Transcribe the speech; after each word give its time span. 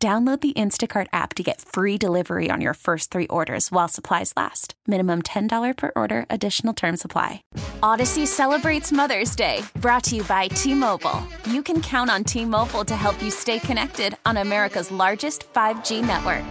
Download 0.00 0.40
the 0.40 0.52
Instacart 0.52 1.08
app 1.12 1.34
to 1.34 1.42
get 1.42 1.60
free 1.60 1.98
delivery 1.98 2.52
on 2.52 2.60
your 2.60 2.74
first 2.74 3.10
three 3.10 3.26
orders 3.26 3.72
while 3.72 3.88
supplies 3.88 4.32
last. 4.36 4.74
Minimum 4.86 5.22
$10 5.22 5.76
per 5.76 5.90
order, 5.96 6.24
additional 6.30 6.72
term 6.72 6.96
supply. 6.96 7.42
Audacy 7.82 8.24
celebrates 8.24 8.92
Mother's 8.92 9.34
Day, 9.34 9.64
brought 9.80 10.04
to 10.04 10.14
you 10.14 10.22
by 10.22 10.46
T 10.46 10.72
Mobile. 10.72 11.20
You 11.50 11.64
can 11.64 11.82
count 11.82 12.10
on 12.10 12.22
T 12.22 12.44
Mobile 12.44 12.84
to 12.84 12.94
help 12.94 13.20
you 13.20 13.32
stay 13.32 13.58
connected 13.58 14.16
on 14.24 14.36
America's 14.36 14.92
largest 14.92 15.52
5G 15.52 16.06
network. 16.06 16.46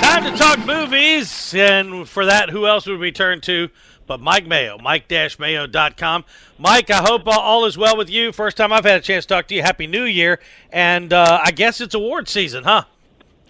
Time 0.00 0.24
to 0.24 0.38
talk 0.38 0.58
movies, 0.64 1.52
and 1.54 2.08
for 2.08 2.24
that, 2.24 2.48
who 2.48 2.66
else 2.66 2.86
would 2.86 2.98
we 2.98 3.12
turn 3.12 3.42
to? 3.42 3.68
But 4.06 4.20
Mike 4.20 4.46
Mayo, 4.46 4.78
mike-mayo.com. 4.78 6.24
Mike, 6.58 6.90
I 6.90 6.98
hope 6.98 7.22
all 7.26 7.64
is 7.64 7.76
well 7.76 7.96
with 7.96 8.10
you. 8.10 8.32
First 8.32 8.56
time 8.56 8.72
I've 8.72 8.84
had 8.84 8.96
a 8.96 9.00
chance 9.00 9.24
to 9.26 9.34
talk 9.34 9.48
to 9.48 9.54
you. 9.54 9.62
Happy 9.62 9.86
New 9.86 10.04
Year. 10.04 10.40
And 10.72 11.12
uh, 11.12 11.40
I 11.42 11.50
guess 11.50 11.80
it's 11.80 11.94
award 11.94 12.28
season, 12.28 12.64
huh? 12.64 12.84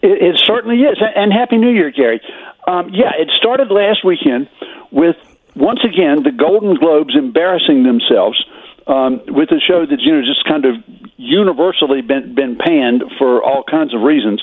It, 0.03 0.23
it 0.23 0.43
certainly 0.45 0.79
is. 0.79 0.99
And 1.17 1.33
Happy 1.33 1.57
New 1.57 1.71
Year, 1.71 1.91
Gary. 1.91 2.21
Um, 2.67 2.91
yeah, 2.93 3.13
it 3.19 3.31
started 3.39 3.71
last 3.71 4.05
weekend 4.05 4.49
with, 4.91 5.17
once 5.55 5.81
again, 5.85 6.23
the 6.23 6.33
Golden 6.33 6.77
Globes 6.77 7.15
embarrassing 7.17 7.83
themselves 7.83 8.43
um, 8.87 9.21
with 9.29 9.51
a 9.51 9.61
show 9.61 9.87
that's, 9.87 10.03
you 10.03 10.13
know, 10.13 10.23
just 10.23 10.45
kind 10.47 10.65
of 10.65 10.77
universally 11.17 12.03
been, 12.03 12.35
been 12.35 12.57
panned 12.57 13.03
for 13.19 13.43
all 13.43 13.65
kinds 13.65 13.95
of 13.95 14.03
reasons. 14.03 14.43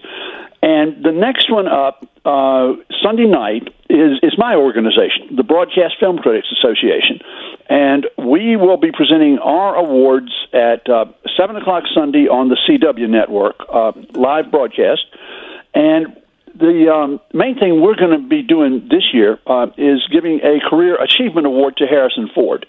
And 0.62 1.04
the 1.04 1.12
next 1.12 1.52
one 1.52 1.68
up, 1.68 2.06
uh, 2.24 2.74
Sunday 3.02 3.26
night, 3.26 3.74
is, 3.90 4.20
is 4.22 4.34
my 4.38 4.56
organization, 4.56 5.36
the 5.36 5.44
Broadcast 5.44 5.96
Film 6.00 6.20
Critics 6.20 6.48
Association. 6.52 7.20
And 7.68 8.08
we 8.18 8.56
will 8.56 8.78
be 8.78 8.92
presenting 8.92 9.40
our 9.40 9.76
awards 9.76 10.32
at 10.54 10.88
uh, 10.88 11.06
7 11.36 11.56
o'clock 11.56 11.86
Sunday 11.94 12.28
on 12.28 12.50
the 12.50 12.58
CW 12.68 13.10
network, 13.10 13.56
uh, 13.74 13.92
live 14.14 14.52
broadcast. 14.52 15.06
And 15.74 16.16
the 16.54 16.94
um, 16.94 17.20
main 17.34 17.58
thing 17.58 17.82
we're 17.82 17.96
going 17.96 18.22
to 18.22 18.28
be 18.28 18.44
doing 18.44 18.88
this 18.90 19.14
year 19.14 19.40
uh, 19.48 19.68
is 19.78 20.06
giving 20.12 20.42
a 20.42 20.60
Career 20.70 20.96
Achievement 21.02 21.48
Award 21.48 21.78
to 21.78 21.86
Harrison 21.86 22.30
Ford. 22.36 22.66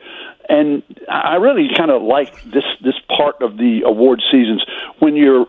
And 0.48 0.82
I 1.08 1.36
really 1.36 1.68
kind 1.76 1.90
of 1.90 2.02
like 2.02 2.32
this 2.44 2.64
this 2.82 2.94
part 3.16 3.40
of 3.42 3.56
the 3.56 3.82
award 3.84 4.22
seasons 4.30 4.64
when 4.98 5.16
you're 5.16 5.46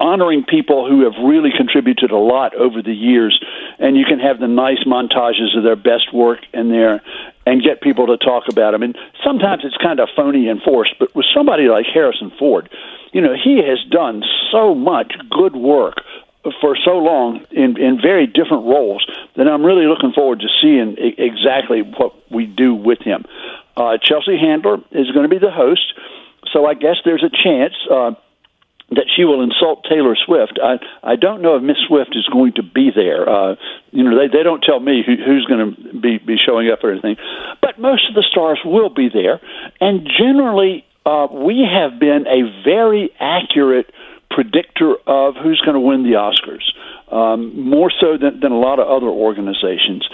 honoring 0.00 0.44
people 0.44 0.88
who 0.88 1.04
have 1.04 1.14
really 1.24 1.50
contributed 1.56 2.10
a 2.10 2.16
lot 2.16 2.54
over 2.54 2.82
the 2.82 2.94
years, 2.94 3.38
and 3.78 3.96
you 3.96 4.04
can 4.04 4.20
have 4.20 4.38
the 4.38 4.46
nice 4.46 4.84
montages 4.84 5.56
of 5.56 5.64
their 5.64 5.76
best 5.76 6.12
work 6.12 6.40
in 6.52 6.70
there 6.70 7.02
and 7.46 7.62
get 7.62 7.80
people 7.80 8.06
to 8.06 8.16
talk 8.16 8.44
about 8.48 8.72
them. 8.72 8.82
And 8.82 8.96
sometimes 9.24 9.62
it's 9.64 9.76
kind 9.76 10.00
of 10.00 10.08
phony 10.14 10.48
and 10.48 10.62
forced, 10.62 10.94
but 10.98 11.14
with 11.14 11.26
somebody 11.34 11.68
like 11.68 11.86
Harrison 11.86 12.30
Ford, 12.38 12.68
you 13.12 13.20
know, 13.20 13.34
he 13.34 13.58
has 13.58 13.82
done 13.90 14.22
so 14.52 14.74
much 14.74 15.14
good 15.30 15.56
work 15.56 15.96
for 16.60 16.76
so 16.76 16.98
long 16.98 17.44
in 17.50 17.76
in 17.76 18.00
very 18.00 18.26
different 18.26 18.64
roles 18.64 19.04
that 19.36 19.48
I'm 19.48 19.64
really 19.64 19.86
looking 19.86 20.12
forward 20.12 20.40
to 20.40 20.48
seeing 20.62 20.96
exactly 21.18 21.82
what 21.82 22.14
we 22.30 22.46
do 22.46 22.74
with 22.74 23.00
him. 23.00 23.24
Uh, 23.76 23.98
Chelsea 23.98 24.36
Handler 24.38 24.78
is 24.92 25.10
going 25.10 25.22
to 25.22 25.28
be 25.28 25.38
the 25.38 25.50
host, 25.50 25.94
so 26.52 26.66
I 26.66 26.74
guess 26.74 26.96
there's 27.04 27.24
a 27.24 27.30
chance. 27.30 27.74
Uh, 27.90 28.12
that 28.90 29.04
she 29.14 29.24
will 29.24 29.42
insult 29.42 29.84
Taylor 29.88 30.16
Swift. 30.16 30.58
I 30.62 30.78
I 31.02 31.16
don't 31.16 31.42
know 31.42 31.56
if 31.56 31.62
Miss 31.62 31.76
Swift 31.86 32.16
is 32.16 32.26
going 32.32 32.54
to 32.54 32.62
be 32.62 32.90
there. 32.94 33.28
Uh, 33.28 33.56
you 33.90 34.02
know, 34.02 34.16
they 34.18 34.28
they 34.28 34.42
don't 34.42 34.62
tell 34.62 34.80
me 34.80 35.02
who, 35.04 35.16
who's 35.16 35.44
going 35.44 35.74
to 35.74 36.00
be 36.00 36.18
be 36.18 36.36
showing 36.38 36.70
up 36.70 36.82
or 36.82 36.92
anything, 36.92 37.16
but 37.60 37.78
most 37.78 38.08
of 38.08 38.14
the 38.14 38.24
stars 38.30 38.60
will 38.64 38.88
be 38.88 39.08
there, 39.08 39.40
and 39.80 40.08
generally 40.18 40.84
uh, 41.04 41.28
we 41.30 41.66
have 41.68 42.00
been 42.00 42.26
a 42.26 42.48
very 42.64 43.10
accurate 43.20 43.92
predictor 44.30 44.94
of 45.06 45.34
who's 45.36 45.60
going 45.60 45.74
to 45.74 45.80
win 45.80 46.04
the 46.04 46.16
Oscars, 46.16 46.64
um, 47.12 47.68
more 47.68 47.90
so 47.90 48.16
than, 48.16 48.40
than 48.40 48.52
a 48.52 48.58
lot 48.58 48.78
of 48.78 48.88
other 48.88 49.08
organizations. 49.08 50.06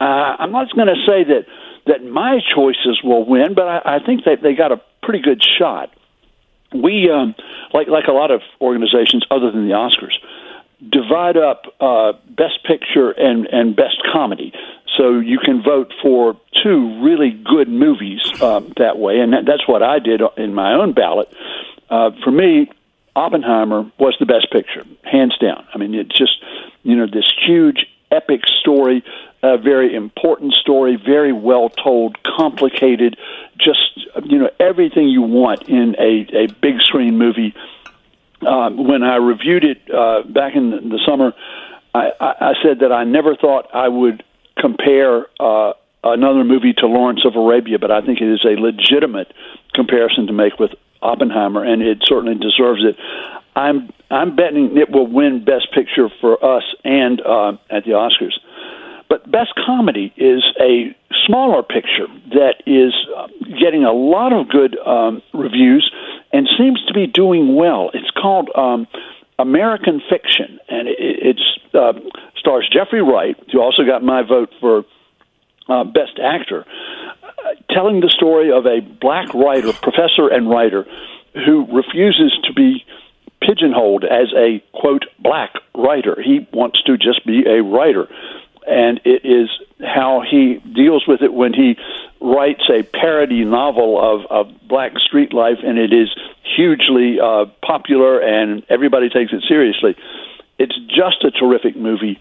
Uh, 0.00 0.36
I'm 0.38 0.52
not 0.52 0.74
going 0.74 0.88
to 0.88 1.02
say 1.06 1.22
that 1.24 1.46
that 1.86 2.04
my 2.04 2.40
choices 2.54 3.00
will 3.04 3.24
win, 3.24 3.54
but 3.54 3.68
I, 3.68 3.96
I 3.96 3.98
think 4.04 4.24
that 4.24 4.42
they 4.42 4.54
got 4.54 4.72
a 4.72 4.80
pretty 5.02 5.20
good 5.20 5.40
shot 5.58 5.92
we 6.82 7.10
um, 7.10 7.34
like 7.76 7.88
like 7.88 8.06
a 8.08 8.12
lot 8.12 8.30
of 8.30 8.40
organizations 8.60 9.24
other 9.30 9.50
than 9.52 9.68
the 9.68 9.74
Oscars 9.74 10.16
divide 10.88 11.36
up 11.36 11.64
uh, 11.80 12.12
best 12.30 12.64
picture 12.64 13.10
and 13.10 13.46
and 13.46 13.76
best 13.76 14.02
comedy. 14.12 14.52
So 14.96 15.18
you 15.18 15.38
can 15.38 15.62
vote 15.62 15.92
for 16.02 16.36
two 16.62 17.02
really 17.02 17.30
good 17.30 17.68
movies 17.68 18.20
um, 18.40 18.72
that 18.78 18.98
way. 18.98 19.20
And 19.20 19.34
that, 19.34 19.44
that's 19.44 19.68
what 19.68 19.82
I 19.82 19.98
did 19.98 20.22
in 20.38 20.54
my 20.54 20.72
own 20.72 20.92
ballot. 20.92 21.28
Uh, 21.90 22.10
for 22.24 22.30
me 22.30 22.70
Oppenheimer 23.14 23.90
was 23.98 24.14
the 24.18 24.26
best 24.26 24.50
picture 24.50 24.84
hands 25.04 25.36
down. 25.38 25.66
I 25.74 25.78
mean 25.78 25.94
it's 25.94 26.16
just 26.16 26.42
you 26.82 26.96
know 26.96 27.06
this 27.06 27.30
huge 27.46 27.86
epic 28.10 28.42
story 28.60 29.04
a 29.42 29.58
very 29.58 29.94
important 29.94 30.54
story, 30.54 30.96
very 30.96 31.32
well 31.32 31.68
told, 31.68 32.16
complicated, 32.24 33.16
just 33.58 33.80
you 34.24 34.38
know 34.38 34.50
everything 34.60 35.08
you 35.08 35.22
want 35.22 35.68
in 35.68 35.94
a, 35.98 36.44
a 36.44 36.46
big 36.60 36.80
screen 36.80 37.18
movie. 37.18 37.54
Uh, 38.46 38.70
when 38.70 39.02
I 39.02 39.16
reviewed 39.16 39.64
it 39.64 39.82
uh, 39.90 40.22
back 40.22 40.54
in 40.54 40.70
the, 40.70 41.00
summer, 41.06 41.32
I, 41.94 42.10
I 42.20 42.52
said 42.62 42.80
that 42.80 42.92
I 42.92 43.04
never 43.04 43.34
thought 43.34 43.66
I 43.72 43.88
would 43.88 44.22
compare 44.58 45.26
uh, 45.40 45.72
another 46.04 46.44
movie 46.44 46.74
to 46.74 46.86
Lawrence 46.86 47.24
of 47.24 47.34
Arabia, 47.34 47.78
but 47.78 47.90
I 47.90 48.02
think 48.02 48.20
it 48.20 48.30
is 48.30 48.44
a 48.44 48.60
legitimate 48.60 49.32
comparison 49.74 50.26
to 50.26 50.34
make 50.34 50.58
with 50.58 50.72
Oppenheimer, 51.02 51.64
and 51.64 51.82
it 51.82 52.02
certainly 52.04 52.34
deserves 52.34 52.84
it. 52.84 52.96
I'm 53.54 53.90
I'm 54.10 54.36
betting 54.36 54.76
it 54.76 54.90
will 54.90 55.06
win 55.06 55.44
Best 55.44 55.72
Picture 55.72 56.08
for 56.20 56.42
us 56.44 56.64
and 56.84 57.20
uh, 57.20 57.52
at 57.70 57.84
the 57.84 57.92
Oscars. 57.92 58.34
But 59.08 59.30
Best 59.30 59.52
Comedy 59.54 60.12
is 60.16 60.44
a 60.60 60.94
smaller 61.26 61.62
picture 61.62 62.06
that 62.30 62.62
is 62.66 62.92
getting 63.66 63.84
a 63.84 63.92
lot 63.92 64.32
of 64.32 64.48
good 64.48 64.78
um, 64.78 65.22
reviews 65.34 65.90
and 66.32 66.48
seems 66.56 66.80
to 66.86 66.94
be 66.94 67.08
doing 67.08 67.56
well. 67.56 67.90
It's 67.94 68.10
called 68.10 68.48
um, 68.54 68.86
American 69.40 70.00
Fiction, 70.08 70.60
and 70.68 70.86
it 70.86 70.96
it's, 71.00 71.74
uh, 71.74 71.94
stars 72.36 72.70
Jeffrey 72.72 73.02
Wright, 73.02 73.36
who 73.50 73.60
also 73.60 73.84
got 73.84 74.04
my 74.04 74.22
vote 74.22 74.50
for 74.60 74.84
uh, 75.68 75.82
Best 75.82 76.20
Actor, 76.22 76.64
uh, 76.64 77.74
telling 77.74 78.00
the 78.00 78.08
story 78.08 78.52
of 78.52 78.66
a 78.66 78.80
black 78.80 79.34
writer, 79.34 79.72
professor, 79.72 80.28
and 80.28 80.48
writer 80.48 80.86
who 81.34 81.66
refuses 81.74 82.32
to 82.44 82.52
be 82.52 82.84
pigeonholed 83.42 84.04
as 84.04 84.32
a 84.36 84.62
quote 84.78 85.06
black 85.18 85.54
writer. 85.74 86.16
He 86.22 86.46
wants 86.52 86.80
to 86.84 86.96
just 86.96 87.26
be 87.26 87.42
a 87.48 87.62
writer 87.64 88.06
and 88.66 89.00
it 89.04 89.24
is 89.24 89.48
how 89.80 90.22
he 90.28 90.60
deals 90.74 91.04
with 91.06 91.22
it 91.22 91.32
when 91.32 91.54
he 91.54 91.76
writes 92.20 92.62
a 92.70 92.82
parody 92.82 93.44
novel 93.44 94.00
of, 94.00 94.26
of 94.30 94.68
black 94.68 94.92
street 94.98 95.32
life, 95.32 95.58
and 95.64 95.78
it 95.78 95.92
is 95.92 96.08
hugely 96.56 97.20
uh, 97.20 97.46
popular, 97.62 98.20
and 98.20 98.64
everybody 98.68 99.08
takes 99.08 99.32
it 99.32 99.44
seriously. 99.48 99.96
It's 100.58 100.76
just 100.88 101.24
a 101.24 101.30
terrific 101.30 101.76
movie. 101.76 102.20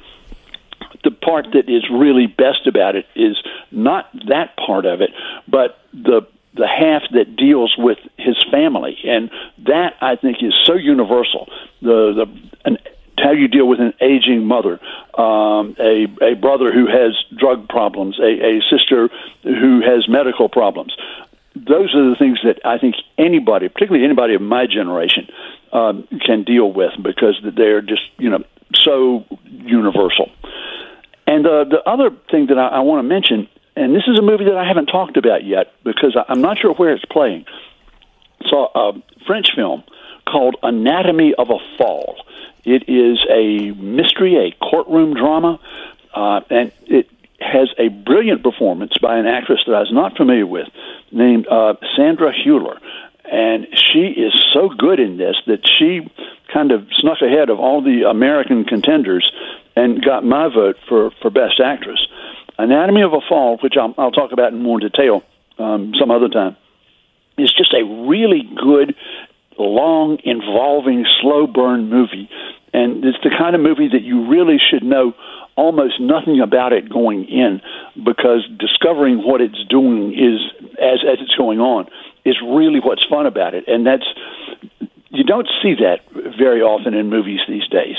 The 1.03 1.11
part 1.11 1.47
that 1.53 1.69
is 1.69 1.83
really 1.89 2.27
best 2.27 2.67
about 2.67 2.95
it 2.95 3.05
is 3.15 3.37
not 3.71 4.09
that 4.27 4.57
part 4.57 4.85
of 4.85 5.01
it, 5.01 5.11
but 5.47 5.79
the 5.93 6.27
the 6.55 6.67
half 6.67 7.03
that 7.11 7.35
deals 7.35 7.75
with 7.77 7.97
his 8.17 8.41
family, 8.49 8.97
and 9.03 9.29
that 9.67 9.95
I 9.99 10.15
think 10.15 10.41
is 10.41 10.53
so 10.63 10.75
universal. 10.75 11.49
The 11.81 12.13
the 12.25 12.49
an 12.63 12.77
how 13.25 13.31
you 13.31 13.47
deal 13.47 13.67
with 13.67 13.79
an 13.79 13.93
aging 14.01 14.45
mother, 14.45 14.79
um, 15.17 15.75
a 15.79 16.05
a 16.21 16.35
brother 16.35 16.71
who 16.71 16.85
has 16.85 17.13
drug 17.35 17.67
problems, 17.67 18.19
a, 18.19 18.23
a 18.23 18.61
sister 18.69 19.09
who 19.43 19.81
has 19.81 20.07
medical 20.07 20.47
problems. 20.47 20.95
Those 21.55 21.95
are 21.95 22.09
the 22.09 22.15
things 22.19 22.39
that 22.43 22.59
I 22.63 22.77
think 22.77 22.95
anybody, 23.17 23.67
particularly 23.69 24.05
anybody 24.05 24.35
of 24.35 24.41
my 24.41 24.67
generation, 24.67 25.27
um, 25.73 26.07
can 26.23 26.43
deal 26.43 26.71
with 26.71 26.91
because 27.01 27.35
they're 27.55 27.81
just 27.81 28.03
you 28.17 28.29
know 28.29 28.43
so 28.73 29.25
universal. 29.43 30.29
And 31.27 31.47
uh, 31.47 31.63
the 31.63 31.81
other 31.87 32.11
thing 32.29 32.47
that 32.47 32.59
I, 32.59 32.67
I 32.67 32.79
want 32.81 32.99
to 32.99 33.09
mention 33.09 33.49
and 33.75 33.93
this 33.93 34.03
is 34.07 34.17
a 34.17 34.21
movie 34.21 34.45
that 34.45 34.55
I 34.55 34.65
haven't 34.65 34.85
talked 34.85 35.17
about 35.17 35.43
yet 35.43 35.73
because 35.83 36.15
I'm 36.29 36.41
not 36.41 36.59
sure 36.59 36.73
where 36.73 36.93
it's 36.93 37.03
playing. 37.05 37.45
Saw 38.47 38.69
a 38.73 38.93
French 39.27 39.47
film 39.53 39.83
called 40.25 40.55
Anatomy 40.63 41.33
of 41.37 41.49
a 41.49 41.57
Fall. 41.77 42.24
It 42.65 42.89
is 42.89 43.19
a 43.29 43.71
mystery, 43.79 44.35
a 44.35 44.65
courtroom 44.65 45.13
drama, 45.13 45.59
uh, 46.13 46.41
and 46.49 46.71
it 46.87 47.09
has 47.39 47.69
a 47.77 47.89
brilliant 47.89 48.43
performance 48.43 48.93
by 49.01 49.17
an 49.17 49.27
actress 49.27 49.59
that 49.67 49.75
I 49.75 49.79
was 49.79 49.91
not 49.91 50.17
familiar 50.17 50.47
with, 50.47 50.67
named 51.11 51.47
uh, 51.47 51.75
Sandra 51.95 52.33
Hüller. 52.33 52.79
And 53.31 53.67
she 53.73 54.07
is 54.07 54.33
so 54.53 54.69
good 54.69 54.99
in 54.99 55.17
this 55.17 55.35
that 55.47 55.67
she 55.67 56.09
kind 56.53 56.71
of 56.71 56.87
snuck 56.93 57.21
ahead 57.21 57.49
of 57.49 57.59
all 57.59 57.81
the 57.81 58.03
American 58.09 58.65
contenders 58.65 59.31
and 59.75 60.03
got 60.03 60.23
my 60.23 60.47
vote 60.47 60.77
for, 60.87 61.11
for 61.21 61.29
Best 61.29 61.59
Actress. 61.59 62.07
Anatomy 62.57 63.01
of 63.01 63.13
a 63.13 63.21
Fall, 63.27 63.57
which 63.57 63.75
I'll, 63.79 63.93
I'll 63.97 64.11
talk 64.11 64.31
about 64.31 64.53
in 64.53 64.61
more 64.61 64.79
detail 64.79 65.23
um, 65.59 65.93
some 65.99 66.11
other 66.11 66.29
time, 66.29 66.55
is 67.37 67.51
just 67.53 67.73
a 67.73 67.83
really 67.83 68.49
good, 68.55 68.95
long, 69.57 70.19
involving, 70.23 71.05
slow 71.21 71.47
burn 71.47 71.89
movie. 71.89 72.29
And 72.73 73.03
it's 73.05 73.17
the 73.23 73.29
kind 73.29 73.55
of 73.55 73.61
movie 73.61 73.87
that 73.87 74.01
you 74.01 74.27
really 74.27 74.57
should 74.59 74.83
know 74.83 75.13
almost 75.55 75.99
nothing 75.99 76.41
about 76.41 76.73
it 76.73 76.89
going 76.89 77.25
in 77.25 77.61
because 78.03 78.45
discovering 78.59 79.19
what 79.19 79.39
it's 79.39 79.63
doing 79.69 80.13
is 80.13 80.41
as 80.73 80.99
as 81.07 81.17
it's 81.21 81.35
going 81.35 81.59
on 81.59 81.87
is 82.25 82.35
really 82.41 82.81
what's 82.81 83.05
fun 83.05 83.25
about 83.25 83.53
it 83.53 83.65
and 83.67 83.87
that's 83.87 84.03
you 85.15 85.23
don't 85.23 85.47
see 85.63 85.75
that 85.75 86.01
very 86.37 86.61
often 86.61 86.93
in 86.93 87.09
movies 87.09 87.39
these 87.47 87.67
days. 87.69 87.95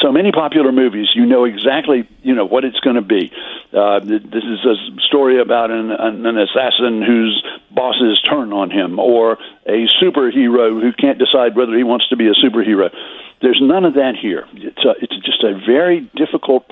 So 0.00 0.12
many 0.12 0.30
popular 0.30 0.70
movies, 0.70 1.08
you 1.14 1.26
know 1.26 1.44
exactly 1.44 2.08
you 2.22 2.34
know 2.34 2.44
what 2.44 2.64
it's 2.64 2.78
going 2.80 2.96
to 2.96 3.02
be. 3.02 3.32
Uh, 3.72 4.00
this 4.00 4.22
is 4.44 4.64
a 4.64 4.74
story 5.06 5.40
about 5.40 5.70
an, 5.70 5.92
an 5.92 6.38
assassin 6.38 7.02
whose 7.02 7.44
bosses 7.70 8.20
turn 8.20 8.52
on 8.52 8.70
him, 8.70 8.98
or 8.98 9.38
a 9.66 9.86
superhero 10.02 10.80
who 10.80 10.92
can't 10.92 11.18
decide 11.18 11.54
whether 11.54 11.76
he 11.76 11.84
wants 11.84 12.08
to 12.08 12.16
be 12.16 12.26
a 12.26 12.34
superhero. 12.34 12.90
There's 13.40 13.60
none 13.62 13.84
of 13.84 13.94
that 13.94 14.16
here. 14.16 14.46
It's 14.54 14.84
a, 14.84 14.94
it's 15.00 15.16
just 15.24 15.44
a 15.44 15.54
very 15.64 16.10
difficult 16.16 16.68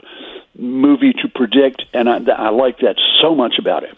movie 0.57 1.13
to 1.13 1.29
predict, 1.29 1.85
and 1.95 2.09
I, 2.09 2.19
I 2.33 2.51
like 2.51 2.81
that 2.81 2.97
so 3.23 3.35
much 3.35 3.59
about 3.59 3.85
it. 3.85 3.97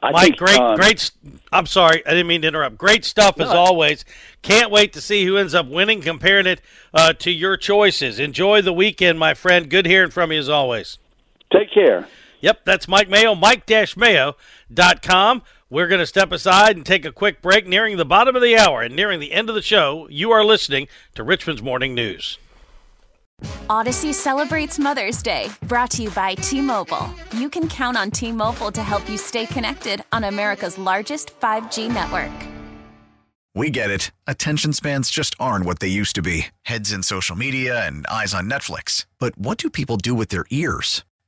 I 0.00 0.10
Mike, 0.10 0.24
think, 0.24 0.36
great, 0.38 0.58
um, 0.58 0.76
great. 0.76 1.10
I'm 1.52 1.66
sorry, 1.66 2.04
I 2.06 2.10
didn't 2.10 2.26
mean 2.26 2.42
to 2.42 2.48
interrupt. 2.48 2.76
Great 2.76 3.04
stuff 3.04 3.36
no, 3.36 3.44
as 3.44 3.50
always. 3.50 4.04
Can't 4.42 4.70
wait 4.70 4.92
to 4.94 5.00
see 5.00 5.24
who 5.24 5.36
ends 5.36 5.54
up 5.54 5.66
winning. 5.66 6.00
Comparing 6.02 6.46
it 6.46 6.60
uh, 6.92 7.12
to 7.14 7.30
your 7.30 7.56
choices. 7.56 8.18
Enjoy 8.18 8.62
the 8.62 8.72
weekend, 8.72 9.18
my 9.18 9.34
friend. 9.34 9.68
Good 9.68 9.86
hearing 9.86 10.10
from 10.10 10.32
you 10.32 10.38
as 10.38 10.48
always. 10.48 10.98
Take 11.52 11.72
care. 11.72 12.08
Yep, 12.40 12.64
that's 12.64 12.88
Mike 12.88 13.08
Mayo. 13.08 13.34
Mike-Mayo.com. 13.34 15.42
We're 15.70 15.86
going 15.86 16.00
to 16.00 16.06
step 16.06 16.32
aside 16.32 16.76
and 16.76 16.84
take 16.84 17.04
a 17.04 17.12
quick 17.12 17.40
break. 17.40 17.66
Nearing 17.66 17.96
the 17.96 18.04
bottom 18.04 18.36
of 18.36 18.42
the 18.42 18.56
hour 18.56 18.82
and 18.82 18.94
nearing 18.94 19.20
the 19.20 19.32
end 19.32 19.48
of 19.48 19.54
the 19.54 19.62
show, 19.62 20.06
you 20.10 20.30
are 20.32 20.44
listening 20.44 20.88
to 21.14 21.22
Richmond's 21.22 21.62
Morning 21.62 21.94
News. 21.94 22.38
Audacy 23.68 24.12
celebrates 24.12 24.78
Mother's 24.78 25.22
Day, 25.22 25.48
brought 25.62 25.90
to 25.92 26.02
you 26.02 26.10
by 26.10 26.34
T 26.34 26.60
Mobile. 26.60 27.08
You 27.36 27.48
can 27.48 27.68
count 27.68 27.96
on 27.96 28.10
T 28.10 28.32
Mobile 28.32 28.70
to 28.72 28.82
help 28.82 29.08
you 29.08 29.16
stay 29.16 29.46
connected 29.46 30.04
on 30.12 30.24
America's 30.24 30.78
largest 30.78 31.38
5G 31.40 31.92
network. 31.92 32.30
We 33.54 33.70
get 33.70 33.90
it. 33.90 34.10
Attention 34.26 34.72
spans 34.72 35.10
just 35.10 35.34
aren't 35.38 35.64
what 35.64 35.80
they 35.80 35.88
used 35.88 36.14
to 36.16 36.22
be 36.22 36.46
heads 36.62 36.92
in 36.92 37.02
social 37.02 37.36
media 37.36 37.86
and 37.86 38.06
eyes 38.06 38.34
on 38.34 38.48
Netflix. 38.48 39.06
But 39.18 39.38
what 39.38 39.58
do 39.58 39.70
people 39.70 39.96
do 39.96 40.14
with 40.14 40.28
their 40.28 40.44
ears? 40.50 41.04